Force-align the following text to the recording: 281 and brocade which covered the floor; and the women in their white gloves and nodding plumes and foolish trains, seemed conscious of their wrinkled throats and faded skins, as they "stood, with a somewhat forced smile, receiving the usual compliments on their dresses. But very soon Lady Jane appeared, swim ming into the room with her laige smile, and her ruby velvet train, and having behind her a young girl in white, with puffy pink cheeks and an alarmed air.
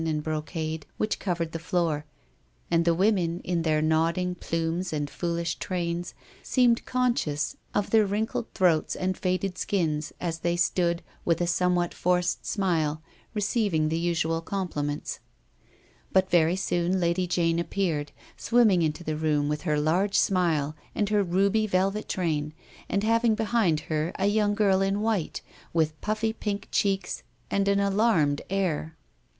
281 0.01 0.15
and 0.15 0.23
brocade 0.23 0.85
which 0.97 1.19
covered 1.19 1.51
the 1.51 1.59
floor; 1.59 2.07
and 2.71 2.85
the 2.85 2.93
women 2.95 3.39
in 3.41 3.61
their 3.61 3.81
white 3.81 3.81
gloves 3.81 3.83
and 3.83 3.89
nodding 3.89 4.35
plumes 4.39 4.91
and 4.91 5.09
foolish 5.11 5.55
trains, 5.59 6.15
seemed 6.41 6.83
conscious 6.87 7.55
of 7.75 7.91
their 7.91 8.03
wrinkled 8.07 8.47
throats 8.55 8.95
and 8.95 9.15
faded 9.15 9.59
skins, 9.59 10.11
as 10.19 10.39
they 10.39 10.55
"stood, 10.55 11.03
with 11.23 11.39
a 11.39 11.45
somewhat 11.45 11.93
forced 11.93 12.43
smile, 12.47 13.03
receiving 13.35 13.89
the 13.89 13.99
usual 13.99 14.41
compliments 14.41 15.17
on 15.17 15.19
their 15.29 15.67
dresses. 15.69 16.09
But 16.13 16.31
very 16.31 16.55
soon 16.55 16.99
Lady 16.99 17.27
Jane 17.27 17.59
appeared, 17.59 18.11
swim 18.35 18.69
ming 18.69 18.81
into 18.81 19.03
the 19.03 19.15
room 19.15 19.47
with 19.49 19.61
her 19.69 19.77
laige 19.77 20.15
smile, 20.15 20.75
and 20.95 21.09
her 21.09 21.21
ruby 21.21 21.67
velvet 21.67 22.09
train, 22.09 22.55
and 22.89 23.03
having 23.03 23.35
behind 23.35 23.81
her 23.81 24.13
a 24.17 24.25
young 24.25 24.55
girl 24.55 24.81
in 24.81 25.01
white, 25.01 25.41
with 25.73 26.01
puffy 26.01 26.33
pink 26.33 26.69
cheeks 26.71 27.21
and 27.51 27.67
an 27.67 27.79
alarmed 27.79 28.41
air. 28.49 28.97